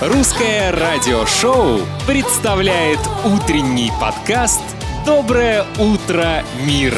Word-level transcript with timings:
Русское 0.00 0.72
радиошоу 0.72 1.78
представляет 2.06 2.98
утренний 3.24 3.92
подкаст 4.00 4.62
«Доброе 5.06 5.64
утро, 5.78 6.42
мир». 6.66 6.94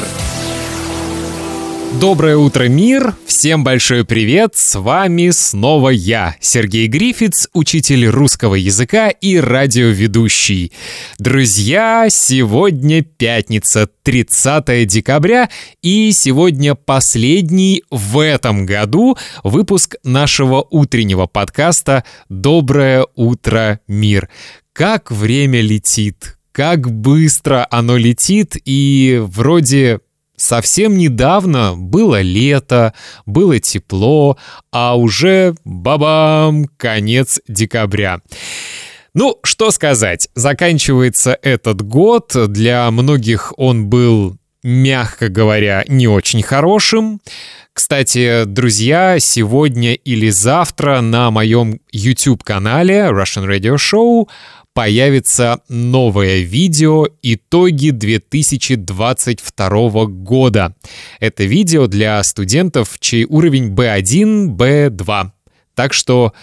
Доброе 1.99 2.37
утро, 2.37 2.65
мир! 2.67 3.15
Всем 3.25 3.63
большой 3.63 4.05
привет! 4.05 4.51
С 4.55 4.79
вами 4.79 5.31
снова 5.31 5.89
я, 5.89 6.35
Сергей 6.39 6.85
Грифиц, 6.85 7.49
учитель 7.53 8.05
русского 8.05 8.53
языка 8.53 9.09
и 9.09 9.37
радиоведущий. 9.37 10.71
Друзья, 11.17 12.05
сегодня 12.11 13.01
пятница, 13.01 13.89
30 14.03 14.85
декабря, 14.85 15.49
и 15.81 16.11
сегодня 16.11 16.75
последний 16.75 17.83
в 17.89 18.23
этом 18.23 18.67
году 18.67 19.17
выпуск 19.43 19.95
нашего 20.03 20.67
утреннего 20.69 21.25
подкаста 21.25 22.03
«Доброе 22.29 23.07
утро, 23.15 23.79
мир». 23.87 24.29
Как 24.71 25.09
время 25.09 25.61
летит, 25.61 26.37
как 26.51 26.91
быстро 26.91 27.65
оно 27.71 27.97
летит, 27.97 28.55
и 28.65 29.19
вроде 29.19 30.01
Совсем 30.37 30.97
недавно 30.97 31.73
было 31.75 32.21
лето, 32.21 32.93
было 33.25 33.59
тепло, 33.59 34.37
а 34.71 34.95
уже 34.95 35.55
бабам, 35.65 36.67
конец 36.77 37.41
декабря. 37.47 38.21
Ну, 39.15 39.39
что 39.43 39.71
сказать, 39.71 40.29
заканчивается 40.35 41.37
этот 41.41 41.81
год, 41.81 42.33
для 42.35 42.89
многих 42.91 43.51
он 43.57 43.87
был 43.87 44.37
мягко 44.63 45.29
говоря, 45.29 45.85
не 45.87 46.07
очень 46.07 46.43
хорошим. 46.43 47.21
Кстати, 47.73 48.43
друзья, 48.45 49.19
сегодня 49.19 49.93
или 49.93 50.29
завтра 50.29 50.99
на 51.01 51.29
моем 51.29 51.79
YouTube-канале 51.91 53.09
Russian 53.11 53.47
Radio 53.47 53.75
Show 53.75 54.27
появится 54.77 55.59
новое 55.69 56.41
видео 56.41 57.07
«Итоги 57.23 57.89
2022 57.89 60.05
года». 60.05 60.75
Это 61.19 61.45
видео 61.45 61.87
для 61.87 62.21
студентов, 62.21 62.97
чей 62.99 63.25
уровень 63.25 63.73
B1, 63.73 64.55
B2. 64.55 65.31
Так 65.73 65.93
что 65.93 66.33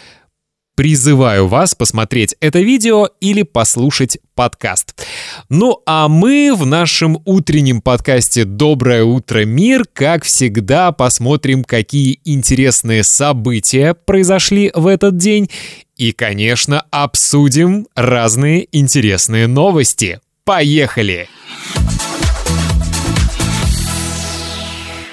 Призываю 0.74 1.46
вас 1.46 1.76
посмотреть 1.76 2.34
это 2.40 2.58
видео 2.58 3.08
или 3.20 3.42
послушать 3.42 4.18
подкаст. 4.34 5.06
Ну 5.48 5.80
а 5.86 6.08
мы 6.08 6.52
в 6.52 6.66
нашем 6.66 7.20
утреннем 7.24 7.80
подкасте 7.80 8.44
«Доброе 8.44 9.04
утро, 9.04 9.44
мир» 9.44 9.84
как 9.92 10.24
всегда 10.24 10.90
посмотрим, 10.90 11.62
какие 11.62 12.18
интересные 12.24 13.04
события 13.04 13.94
произошли 13.94 14.72
в 14.74 14.88
этот 14.88 15.16
день 15.16 15.48
и, 15.96 16.10
конечно, 16.10 16.84
обсудим 16.90 17.86
разные 17.94 18.66
интересные 18.72 19.46
новости. 19.46 20.18
Поехали! 20.42 21.28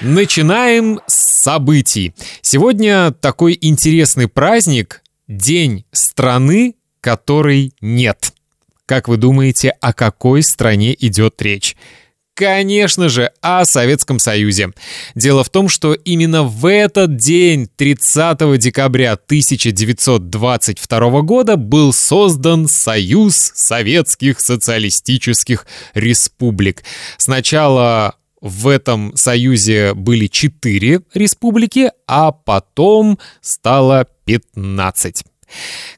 Начинаем 0.00 0.98
с 1.06 1.42
событий. 1.42 2.12
Сегодня 2.40 3.12
такой 3.12 3.56
интересный 3.60 4.26
праздник 4.26 5.01
День 5.28 5.84
страны, 5.92 6.74
которой 7.00 7.72
нет. 7.80 8.32
Как 8.86 9.06
вы 9.08 9.16
думаете, 9.16 9.70
о 9.80 9.92
какой 9.92 10.42
стране 10.42 10.96
идет 10.98 11.40
речь? 11.40 11.76
Конечно 12.34 13.10
же, 13.10 13.30
о 13.42 13.66
Советском 13.66 14.18
Союзе. 14.18 14.70
Дело 15.14 15.44
в 15.44 15.50
том, 15.50 15.68
что 15.68 15.92
именно 15.92 16.42
в 16.42 16.66
этот 16.66 17.16
день, 17.16 17.68
30 17.76 18.58
декабря 18.58 19.12
1922 19.12 21.22
года, 21.22 21.56
был 21.56 21.92
создан 21.92 22.68
Союз 22.68 23.36
Советских 23.36 24.40
Социалистических 24.40 25.66
Республик. 25.92 26.84
Сначала 27.18 28.14
в 28.42 28.66
этом 28.66 29.16
союзе 29.16 29.94
были 29.94 30.26
четыре 30.26 31.00
республики, 31.14 31.92
а 32.08 32.32
потом 32.32 33.18
стало 33.40 34.08
15. 34.24 35.24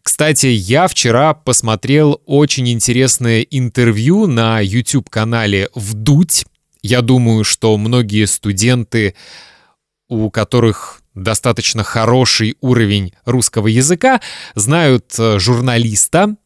Кстати, 0.02 0.46
я 0.46 0.86
вчера 0.86 1.32
посмотрел 1.32 2.20
очень 2.26 2.68
интересное 2.68 3.40
интервью 3.40 4.26
на 4.26 4.60
YouTube-канале 4.60 5.70
«Вдуть». 5.74 6.44
Я 6.82 7.00
думаю, 7.00 7.44
что 7.44 7.76
многие 7.78 8.26
студенты, 8.26 9.14
у 10.08 10.30
которых 10.30 11.00
достаточно 11.14 11.82
хороший 11.82 12.56
уровень 12.60 13.14
русского 13.24 13.68
языка, 13.68 14.20
знают 14.54 15.14
э, 15.18 15.38
журналиста, 15.38 16.36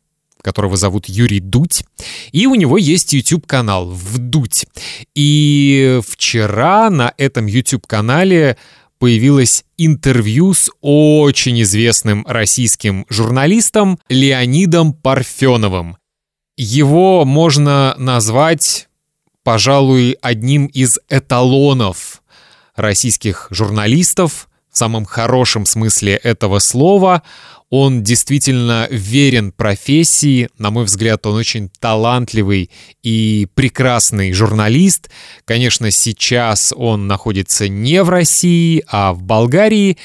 которого 0.42 0.76
зовут 0.76 1.06
Юрий 1.06 1.40
Дудь, 1.40 1.84
и 2.32 2.46
у 2.46 2.54
него 2.54 2.78
есть 2.78 3.12
YouTube-канал 3.12 3.90
«Вдуть». 3.90 4.66
И 5.14 6.00
вчера 6.06 6.90
на 6.90 7.12
этом 7.16 7.46
YouTube-канале 7.46 8.56
появилось 8.98 9.64
интервью 9.76 10.54
с 10.54 10.70
очень 10.80 11.62
известным 11.62 12.26
российским 12.26 13.06
журналистом 13.08 13.98
Леонидом 14.08 14.92
Парфеновым. 14.92 15.96
Его 16.56 17.24
можно 17.24 17.94
назвать, 17.98 18.88
пожалуй, 19.44 20.16
одним 20.20 20.66
из 20.66 20.98
эталонов 21.08 22.22
российских 22.74 23.46
журналистов 23.50 24.48
самом 24.78 25.04
хорошем 25.04 25.66
смысле 25.66 26.14
этого 26.14 26.58
слова. 26.60 27.22
Он 27.70 28.02
действительно 28.02 28.88
верен 28.90 29.52
профессии. 29.52 30.48
На 30.56 30.70
мой 30.70 30.84
взгляд, 30.84 31.26
он 31.26 31.36
очень 31.36 31.70
талантливый 31.80 32.70
и 33.02 33.46
прекрасный 33.54 34.32
журналист. 34.32 35.10
Конечно, 35.44 35.90
сейчас 35.90 36.72
он 36.74 37.06
находится 37.06 37.68
не 37.68 38.02
в 38.02 38.08
России, 38.08 38.82
а 38.88 39.12
в 39.12 39.22
Болгарии. 39.22 39.98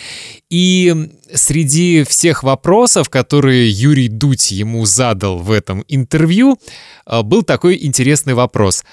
И 0.49 1.09
среди 1.33 2.03
всех 2.03 2.43
вопросов, 2.43 3.09
которые 3.09 3.69
Юрий 3.69 4.09
Дудь 4.09 4.51
ему 4.51 4.85
задал 4.85 5.37
в 5.37 5.49
этом 5.49 5.85
интервью, 5.87 6.57
э, 7.05 7.21
был 7.21 7.43
такой 7.43 7.77
интересный 7.81 8.33
вопрос. 8.33 8.83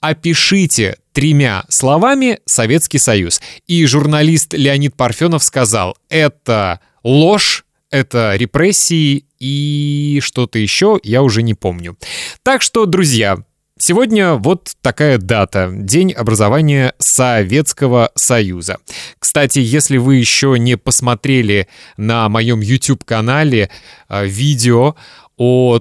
Опишите 0.00 0.96
тремя 1.12 1.64
словами 1.68 2.40
Советский 2.46 2.98
Союз. 2.98 3.40
И 3.66 3.84
журналист 3.86 4.54
Леонид 4.54 4.94
Парфенов 4.94 5.42
сказал, 5.42 5.96
это 6.08 6.80
ложь, 7.02 7.64
это 7.90 8.36
репрессии 8.36 9.24
и 9.38 10.20
что-то 10.22 10.58
еще, 10.58 11.00
я 11.02 11.22
уже 11.22 11.42
не 11.42 11.54
помню. 11.54 11.96
Так 12.42 12.62
что, 12.62 12.86
друзья, 12.86 13.38
Сегодня 13.82 14.34
вот 14.34 14.72
такая 14.82 15.16
дата, 15.16 15.70
день 15.72 16.12
образования 16.12 16.92
Советского 16.98 18.10
Союза. 18.14 18.76
Кстати, 19.18 19.58
если 19.58 19.96
вы 19.96 20.16
еще 20.16 20.58
не 20.58 20.76
посмотрели 20.76 21.66
на 21.96 22.28
моем 22.28 22.60
YouTube-канале 22.60 23.70
э, 24.10 24.26
видео 24.26 24.96
о 25.38 25.80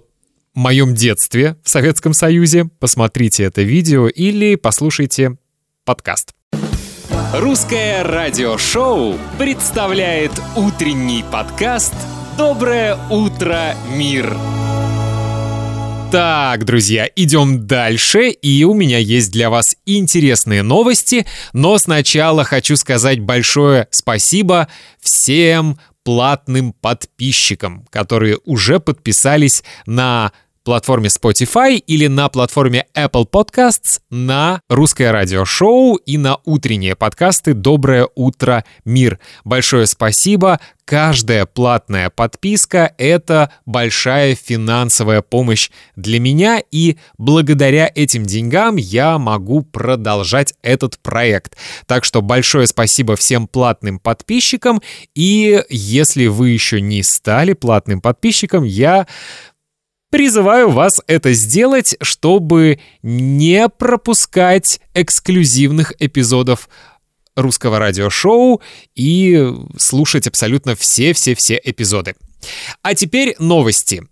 моем 0.60 0.94
детстве 0.94 1.56
в 1.64 1.70
Советском 1.70 2.14
Союзе, 2.14 2.66
посмотрите 2.80 3.44
это 3.44 3.62
видео 3.62 4.08
или 4.08 4.56
послушайте 4.56 5.38
подкаст. 5.86 6.34
Русское 7.34 8.04
радиошоу 8.04 9.18
представляет 9.38 10.32
утренний 10.56 11.24
подкаст 11.32 11.94
«Доброе 12.38 12.98
утро, 13.10 13.76
мир». 13.96 14.36
Так, 16.12 16.66
друзья, 16.66 17.08
идем 17.16 17.68
дальше, 17.68 18.30
и 18.30 18.64
у 18.64 18.74
меня 18.74 18.98
есть 18.98 19.32
для 19.32 19.52
вас 19.52 19.78
интересные 19.86 20.64
новости, 20.64 21.26
но 21.54 21.78
сначала 21.78 22.44
хочу 22.44 22.76
сказать 22.76 23.20
большое 23.20 23.88
спасибо 23.92 24.68
всем 25.00 25.78
платным 26.04 26.74
подписчикам, 26.74 27.86
которые 27.92 28.40
уже 28.44 28.80
подписались 28.80 29.64
на 29.86 30.32
платформе 30.64 31.10
Spotify 31.10 31.78
или 31.78 32.08
на 32.08 32.30
платформе 32.30 32.86
Apple 32.96 33.28
Podcasts 33.30 34.00
на 34.10 34.62
русское 34.70 35.12
радиошоу 35.12 35.96
и 35.96 36.18
на 36.18 36.38
утренние 36.46 36.96
подкасты 36.96 37.54
«Доброе 37.54 38.08
утро, 38.16 38.64
мир». 38.86 39.20
Большое 39.44 39.88
спасибо. 39.88 40.60
Каждая 40.90 41.46
платная 41.46 42.10
подписка— 42.10 42.96
это 42.98 43.52
большая 43.68 44.34
финансовая 44.34 45.22
помощь 45.22 45.70
для 45.96 46.20
меня, 46.20 46.64
и 46.72 46.98
благодаря 47.20 47.92
этим 47.94 48.26
деньгам 48.26 48.76
я 48.76 49.20
могу 49.20 49.62
продолжать 49.62 50.56
этот 50.64 50.98
проект. 50.98 51.56
Так 51.86 52.06
что 52.06 52.24
большое 52.24 52.66
спасибо 52.66 53.16
всем 53.16 53.48
платным 53.48 54.00
подписчикам, 54.00 54.82
и 55.14 55.64
если 55.70 56.26
вы 56.26 56.50
еще 56.50 56.82
не 56.82 57.04
стали 57.04 57.54
платным 57.54 58.02
подписчиком, 58.02 58.64
я 58.64 59.06
Призываю 60.10 60.72
вас 60.72 61.02
это 61.06 61.34
сделать, 61.34 61.96
чтобы 62.02 62.80
не 63.04 63.70
пропускать 63.70 64.82
эксклюзивных 64.96 65.94
эпизодов 66.00 66.68
русского 67.36 67.78
радиошоу 67.78 68.62
и 68.96 69.54
слушать 69.78 70.26
абсолютно 70.28 70.76
все-все-все 70.76 71.62
эпизоды. 71.64 72.16
А 72.82 72.96
теперь 72.96 73.36
новости. 73.40 74.08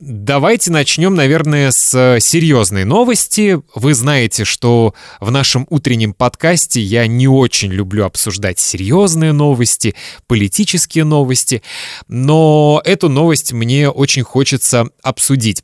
Давайте 0.00 0.72
начнем, 0.72 1.14
наверное, 1.14 1.70
с 1.70 2.18
серьезной 2.20 2.84
новости. 2.84 3.62
Вы 3.76 3.94
знаете, 3.94 4.44
что 4.44 4.92
в 5.20 5.30
нашем 5.30 5.68
утреннем 5.70 6.14
подкасте 6.14 6.80
я 6.80 7.06
не 7.06 7.28
очень 7.28 7.72
люблю 7.72 8.04
обсуждать 8.04 8.58
серьезные 8.58 9.32
новости, 9.32 9.94
политические 10.26 11.04
новости, 11.04 11.62
но 12.08 12.82
эту 12.84 13.08
новость 13.08 13.52
мне 13.52 13.88
очень 13.88 14.24
хочется 14.24 14.88
обсудить. 15.02 15.62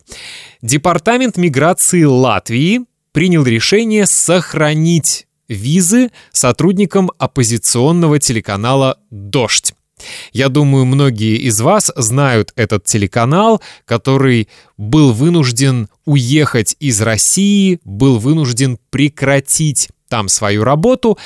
Департамент 0.63 1.37
миграции 1.37 2.05
Латвии 2.05 2.83
принял 3.11 3.43
решение 3.45 4.07
сохранить 4.07 5.27
визы 5.49 6.13
сотрудникам 6.31 7.11
оппозиционного 7.19 8.21
телеканала 8.21 9.01
«Дождь». 9.11 9.75
Я 10.33 10.49
думаю, 10.49 10.85
многие 10.85 11.37
из 11.37 11.61
вас 11.61 11.91
знают 11.97 12.53
этот 12.57 12.85
телеканал, 12.85 13.61
который 13.85 14.49
был 14.77 15.13
вынужден 15.13 15.89
уехать 16.05 16.77
из 16.81 17.01
России, 17.01 17.81
был 17.85 18.19
вынужден 18.19 18.79
прекратить 18.91 19.91
там 20.11 20.29
свою 20.29 20.65
работу. 20.65 21.17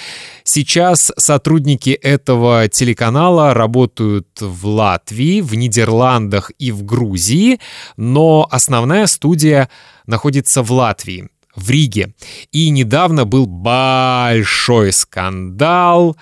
Сейчас 0.45 1.11
сотрудники 1.17 1.91
этого 1.91 2.69
телеканала 2.69 3.55
работают 3.55 4.29
в 4.41 4.67
Латвии, 4.67 5.41
в 5.41 5.55
Нидерландах 5.55 6.53
и 6.59 6.71
в 6.71 6.85
Грузии, 6.85 7.59
но 7.97 8.47
основная 8.51 9.07
студия 9.07 9.71
находится 10.07 10.63
в 10.63 10.71
Латвии, 10.71 11.31
в 11.57 11.71
Риге. 11.71 12.15
И 12.53 12.69
недавно 12.69 13.25
был 13.25 13.47
большой 13.47 14.93
скандал, 14.93 16.17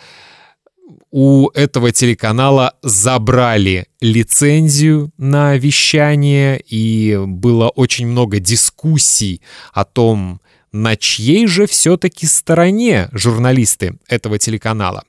у 1.10 1.48
этого 1.50 1.92
телеканала 1.92 2.74
забрали 2.82 3.86
лицензию 4.00 5.10
на 5.18 5.56
вещание, 5.56 6.60
и 6.66 7.18
было 7.26 7.68
очень 7.68 8.06
много 8.06 8.38
дискуссий 8.40 9.42
о 9.72 9.84
том, 9.84 10.40
на 10.72 10.96
чьей 10.96 11.46
же 11.46 11.66
все-таки 11.66 12.26
стороне 12.26 13.08
журналисты 13.12 13.98
этого 14.08 14.38
телеканала. 14.38 15.04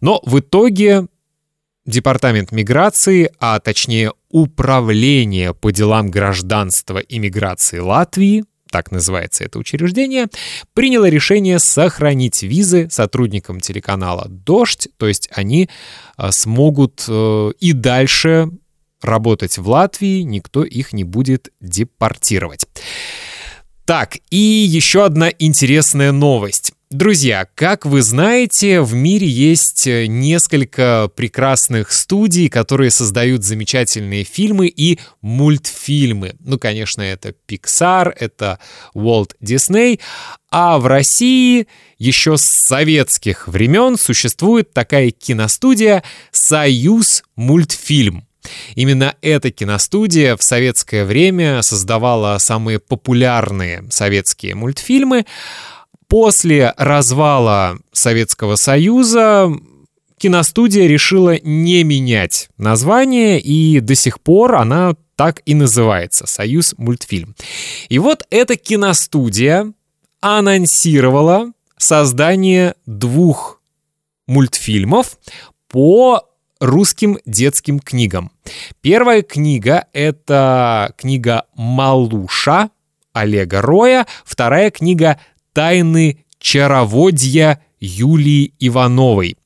Но 0.00 0.20
в 0.24 0.38
итоге 0.40 1.06
Департамент 1.88 2.52
миграции, 2.52 3.30
а 3.40 3.58
точнее 3.60 4.12
Управление 4.28 5.54
по 5.54 5.72
делам 5.72 6.10
гражданства 6.10 6.98
и 6.98 7.18
миграции 7.18 7.78
Латвии, 7.78 8.44
так 8.70 8.90
называется 8.90 9.44
это 9.44 9.58
учреждение, 9.58 10.26
приняло 10.74 11.08
решение 11.08 11.58
сохранить 11.58 12.42
визы 12.42 12.88
сотрудникам 12.90 13.60
телеканала 13.60 14.26
«Дождь», 14.28 14.88
то 14.96 15.06
есть 15.06 15.28
они 15.32 15.68
а, 16.16 16.32
смогут 16.32 17.04
э, 17.08 17.50
и 17.60 17.72
дальше 17.72 18.50
работать 19.02 19.58
в 19.58 19.68
Латвии, 19.68 20.22
никто 20.22 20.64
их 20.64 20.92
не 20.92 21.04
будет 21.04 21.50
депортировать. 21.60 22.66
Так, 23.84 24.18
и 24.30 24.36
еще 24.36 25.04
одна 25.04 25.30
интересная 25.38 26.12
новость. 26.12 26.72
Друзья, 26.90 27.46
как 27.54 27.84
вы 27.84 28.00
знаете, 28.00 28.80
в 28.80 28.94
мире 28.94 29.26
есть 29.26 29.86
э, 29.86 30.06
несколько 30.06 31.10
прекрасных 31.14 31.92
студий, 31.92 32.48
которые 32.48 32.90
создают 32.90 33.44
замечательные 33.44 34.24
фильмы 34.24 34.68
и 34.68 34.98
мультфильмы. 35.20 36.36
Ну, 36.40 36.58
конечно, 36.58 37.02
это 37.02 37.34
Pixar, 37.46 38.14
это 38.18 38.58
Walt 38.94 39.32
Disney. 39.42 40.00
А 40.50 40.78
в 40.78 40.86
России 40.86 41.68
еще 41.98 42.38
с 42.38 42.44
советских 42.44 43.48
времен 43.48 43.98
существует 43.98 44.72
такая 44.72 45.10
киностудия 45.10 46.02
«Союз 46.32 47.22
мультфильм». 47.36 48.26
Именно 48.76 49.14
эта 49.20 49.50
киностудия 49.50 50.36
в 50.36 50.42
советское 50.42 51.04
время 51.04 51.60
создавала 51.60 52.38
самые 52.38 52.78
популярные 52.78 53.84
советские 53.90 54.54
мультфильмы, 54.54 55.26
После 56.08 56.72
развала 56.78 57.78
Советского 57.92 58.56
Союза 58.56 59.50
киностудия 60.18 60.86
решила 60.86 61.38
не 61.38 61.84
менять 61.84 62.48
название, 62.56 63.38
и 63.38 63.80
до 63.80 63.94
сих 63.94 64.20
пор 64.20 64.54
она 64.56 64.94
так 65.16 65.42
и 65.44 65.54
называется 65.54 66.26
«Союз 66.26 66.74
мультфильм». 66.78 67.34
И 67.88 67.98
вот 67.98 68.26
эта 68.30 68.56
киностудия 68.56 69.72
анонсировала 70.20 71.52
создание 71.76 72.74
двух 72.86 73.60
мультфильмов 74.26 75.18
по 75.68 76.24
русским 76.58 77.18
детским 77.26 77.80
книгам. 77.80 78.32
Первая 78.80 79.22
книга— 79.22 79.86
это 79.92 80.94
книга 80.96 81.44
«Малуша» 81.54 82.70
Олега 83.12 83.60
Роя, 83.60 84.06
вторая 84.24 84.70
книга 84.70 85.18
«Тайны 85.58 86.24
чароводья» 86.38 87.60
Юлии 87.80 88.54
Ивановой. 88.60 89.36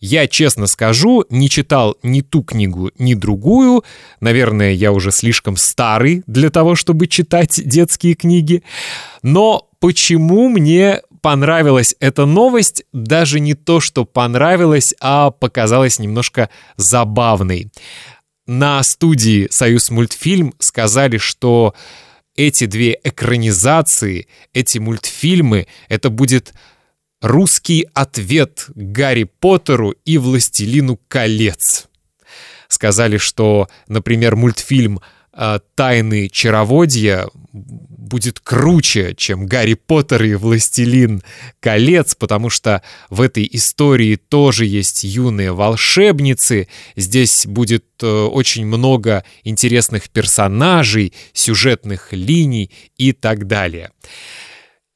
Я 0.00 0.26
честно 0.26 0.66
скажу, 0.66 1.26
не 1.28 1.50
читал 1.50 1.98
ни 2.02 2.22
ту 2.22 2.42
книгу, 2.42 2.90
ни 2.98 3.12
другую. 3.12 3.84
Наверное, 4.20 4.72
я 4.72 4.90
уже 4.90 5.12
слишком 5.12 5.58
старый 5.58 6.22
для 6.26 6.48
того, 6.48 6.76
чтобы 6.76 7.08
читать 7.08 7.60
детские 7.62 8.14
книги. 8.14 8.62
Но 9.22 9.68
почему 9.80 10.48
мне 10.48 11.02
понравилась 11.20 11.94
эта 12.00 12.24
новость? 12.24 12.84
Даже 12.94 13.38
не 13.38 13.52
то, 13.52 13.80
что 13.80 14.06
понравилась, 14.06 14.94
а 14.98 15.30
показалась 15.30 15.98
немножко 15.98 16.48
забавной. 16.78 17.70
На 18.46 18.82
студии 18.82 19.46
«Союз 19.50 19.90
мультфильм» 19.90 20.54
сказали, 20.58 21.18
что 21.18 21.74
эти 22.46 22.64
две 22.64 22.98
экранизации, 23.04 24.26
эти 24.54 24.78
мультфильмы, 24.78 25.66
это 25.88 26.08
будет 26.08 26.54
русский 27.20 27.86
ответ 27.92 28.66
Гарри 28.74 29.24
Поттеру 29.24 29.94
и 30.06 30.16
Властелину 30.16 30.98
колец. 31.08 31.88
Сказали, 32.68 33.18
что, 33.18 33.68
например, 33.88 34.36
мультфильм 34.36 35.00
э, 35.34 35.60
«Тайны 35.74 36.28
чароводья» 36.28 37.28
будет 38.00 38.40
круче, 38.40 39.14
чем 39.16 39.46
«Гарри 39.46 39.74
Поттер 39.74 40.24
и 40.24 40.34
Властелин 40.34 41.22
колец», 41.60 42.14
потому 42.14 42.50
что 42.50 42.82
в 43.10 43.20
этой 43.20 43.48
истории 43.52 44.16
тоже 44.16 44.66
есть 44.66 45.04
юные 45.04 45.52
волшебницы, 45.52 46.68
здесь 46.96 47.46
будет 47.46 47.84
э, 48.02 48.06
очень 48.06 48.66
много 48.66 49.24
интересных 49.44 50.10
персонажей, 50.10 51.12
сюжетных 51.32 52.12
линий 52.12 52.70
и 52.96 53.12
так 53.12 53.46
далее. 53.46 53.90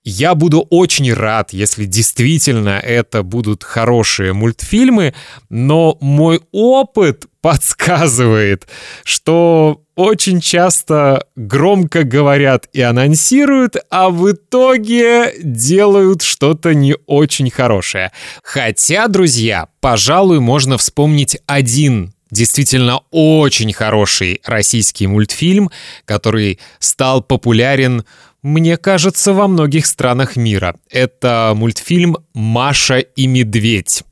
Я 0.07 0.35
буду 0.35 0.61
очень 0.69 1.13
рад, 1.15 1.55
если 1.55 1.87
действительно 1.87 2.79
это 2.79 3.23
будут 3.23 3.65
хорошие 3.65 4.35
мультфильмы, 4.35 5.15
но 5.49 5.97
мой 6.01 6.43
опыт 6.53 7.25
подсказывает, 7.45 8.67
что 9.05 9.83
очень 9.97 10.41
часто 10.41 11.27
громко 11.37 12.05
говорят 12.05 12.71
и 12.73 12.81
анонсируют, 12.81 13.77
а 13.91 14.09
в 14.09 14.33
итоге 14.33 15.35
делают 15.43 16.23
что-то 16.23 16.73
не 16.73 16.97
очень 17.05 17.51
хорошее. 17.51 18.13
Хотя, 18.43 19.09
друзья, 19.09 19.69
пожалуй, 19.81 20.41
можно 20.41 20.79
вспомнить 20.79 21.37
один 21.45 22.15
действительно 22.31 23.01
очень 23.11 23.75
хороший 23.75 24.41
российский 24.47 25.07
мультфильм, 25.07 25.71
который 26.07 26.59
стал 26.79 27.23
популярен 27.23 28.07
мне 28.41 28.77
кажется, 28.77 29.33
во 29.33 29.49
многих 29.49 29.87
странах 29.87 30.37
мира. 30.37 30.77
Это 30.91 31.53
мультфильм 31.57 32.19
«Маша 32.35 32.99
и 32.99 33.27
медведь». 33.27 34.03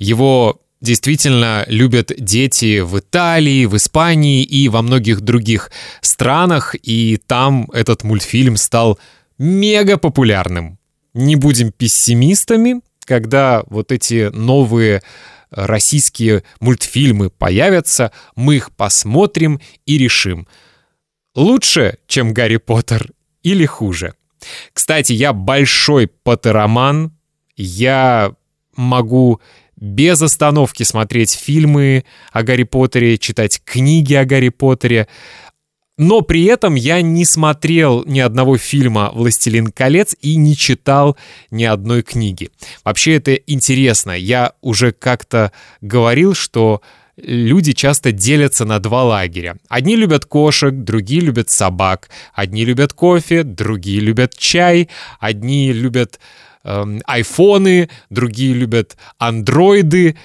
Его 0.00 0.60
действительно 0.80 1.64
любят 1.68 2.12
дети 2.16 2.80
в 2.80 2.98
Италии, 2.98 3.66
в 3.66 3.76
Испании 3.76 4.42
и 4.42 4.68
во 4.68 4.82
многих 4.82 5.20
других 5.20 5.70
странах, 6.00 6.74
и 6.82 7.20
там 7.26 7.68
этот 7.72 8.02
мультфильм 8.02 8.56
стал 8.56 8.98
мега 9.38 9.96
популярным. 9.98 10.78
Не 11.12 11.36
будем 11.36 11.72
пессимистами, 11.72 12.80
когда 13.04 13.62
вот 13.66 13.92
эти 13.92 14.30
новые 14.32 15.02
российские 15.50 16.44
мультфильмы 16.60 17.30
появятся, 17.30 18.12
мы 18.36 18.56
их 18.56 18.70
посмотрим 18.72 19.60
и 19.84 19.98
решим. 19.98 20.46
Лучше, 21.34 21.98
чем 22.06 22.32
Гарри 22.32 22.58
Поттер 22.58 23.10
или 23.42 23.66
хуже. 23.66 24.14
Кстати, 24.72 25.12
я 25.12 25.32
большой 25.32 26.06
поттероман, 26.06 27.12
я 27.56 28.32
могу 28.76 29.40
без 29.80 30.20
остановки 30.20 30.82
смотреть 30.82 31.32
фильмы 31.32 32.04
о 32.32 32.42
Гарри 32.42 32.64
Поттере, 32.64 33.18
читать 33.18 33.60
книги 33.64 34.14
о 34.14 34.24
Гарри 34.24 34.50
Поттере, 34.50 35.08
но 36.00 36.22
при 36.22 36.44
этом 36.44 36.76
я 36.76 37.02
не 37.02 37.26
смотрел 37.26 38.04
ни 38.06 38.20
одного 38.20 38.56
фильма 38.56 39.10
«Властелин 39.12 39.66
колец» 39.70 40.16
и 40.22 40.36
не 40.36 40.56
читал 40.56 41.18
ни 41.50 41.64
одной 41.64 42.02
книги. 42.02 42.50
Вообще 42.84 43.16
это 43.16 43.34
интересно. 43.34 44.12
Я 44.12 44.54
уже 44.62 44.92
как-то 44.92 45.52
говорил, 45.82 46.32
что 46.32 46.80
люди 47.18 47.72
часто 47.72 48.12
делятся 48.12 48.64
на 48.64 48.78
два 48.78 49.04
лагеря. 49.04 49.56
Одни 49.68 49.94
любят 49.94 50.24
кошек, 50.24 50.72
другие 50.72 51.20
любят 51.20 51.50
собак. 51.50 52.08
Одни 52.32 52.64
любят 52.64 52.94
кофе, 52.94 53.42
другие 53.42 54.00
любят 54.00 54.34
чай. 54.38 54.88
Одни 55.18 55.70
любят 55.70 56.18
эм, 56.64 57.00
айфоны, 57.06 57.90
другие 58.10 58.52
любят 58.54 58.96
андроиды. 59.18 60.16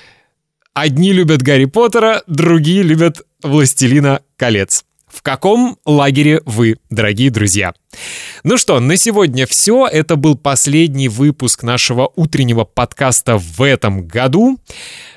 Одни 0.73 1.13
любят 1.13 1.41
Гарри 1.41 1.65
Поттера, 1.65 2.23
другие 2.27 2.83
любят 2.83 3.21
Властелина 3.41 4.21
колец. 4.37 4.83
В 5.15 5.21
каком 5.21 5.77
лагере 5.85 6.41
вы, 6.45 6.75
дорогие 6.89 7.29
друзья? 7.29 7.73
Ну 8.43 8.57
что, 8.57 8.81
на 8.81 8.97
сегодня 8.97 9.47
все. 9.47 9.87
Это 9.87 10.17
был 10.17 10.35
последний 10.35 11.07
выпуск 11.07 11.63
нашего 11.63 12.11
утреннего 12.17 12.65
подкаста 12.65 13.37
в 13.37 13.61
этом 13.61 14.05
году. 14.05 14.59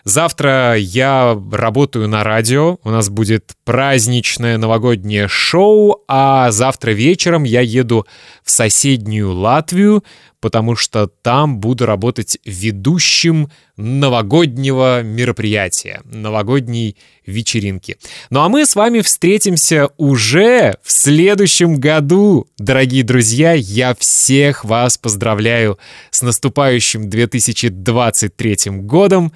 Завтра 0.04 0.76
я 0.76 1.36
работаю 1.50 2.06
на 2.06 2.22
радио. 2.22 2.78
У 2.84 2.90
нас 2.90 3.08
будет 3.08 3.54
праздничное 3.64 4.56
новогоднее 4.56 5.26
шоу, 5.26 6.04
а 6.06 6.52
завтра 6.52 6.92
вечером 6.92 7.42
я 7.42 7.60
еду 7.60 8.06
в 8.44 8.50
соседнюю 8.52 9.32
Латвию 9.32 10.04
потому 10.40 10.76
что 10.76 11.06
там 11.06 11.58
буду 11.58 11.86
работать 11.86 12.38
ведущим 12.44 13.50
новогоднего 13.76 15.02
мероприятия, 15.02 16.00
новогодней 16.04 16.96
вечеринки. 17.26 17.98
Ну 18.30 18.40
а 18.40 18.48
мы 18.48 18.64
с 18.66 18.76
вами 18.76 19.00
встретимся 19.00 19.88
уже 19.96 20.76
в 20.82 20.92
следующем 20.92 21.76
году, 21.76 22.46
дорогие 22.58 23.02
друзья. 23.02 23.52
Я 23.52 23.94
всех 23.94 24.64
вас 24.64 24.98
поздравляю 24.98 25.78
с 26.10 26.22
наступающим 26.22 27.08
2023 27.10 28.56
годом. 28.82 29.32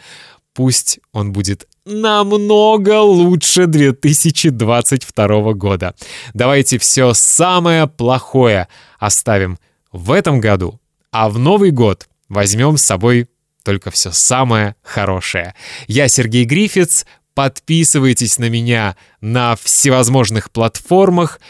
Пусть 0.54 1.00
он 1.12 1.32
будет 1.32 1.66
намного 1.84 3.00
лучше 3.00 3.66
2022 3.66 5.52
года. 5.54 5.94
Давайте 6.34 6.78
все 6.78 7.12
самое 7.14 7.86
плохое 7.86 8.68
оставим 8.98 9.58
в 9.90 10.12
этом 10.12 10.40
году 10.40 10.81
а 11.12 11.28
в 11.28 11.38
Новый 11.38 11.70
год 11.70 12.08
возьмем 12.28 12.76
с 12.76 12.82
собой 12.82 13.28
только 13.62 13.90
все 13.90 14.10
самое 14.10 14.74
хорошее. 14.82 15.54
Я 15.86 16.08
Сергей 16.08 16.44
Грифиц. 16.44 17.06
Подписывайтесь 17.34 18.38
на 18.38 18.50
меня 18.50 18.96
на 19.22 19.56
всевозможных 19.56 20.50
платформах. 20.50 21.40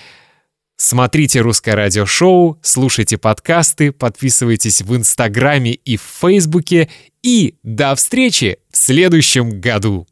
Смотрите 0.77 1.41
«Русское 1.41 1.75
радиошоу», 1.75 2.59
слушайте 2.63 3.19
подкасты, 3.19 3.93
подписывайтесь 3.93 4.83
в 4.83 4.95
Инстаграме 4.97 5.73
и 5.73 5.97
в 5.97 6.03
Фейсбуке. 6.21 6.89
И 7.23 7.57
до 7.63 7.95
встречи 7.95 8.59
в 8.71 8.77
следующем 8.77 9.61
году! 9.61 10.07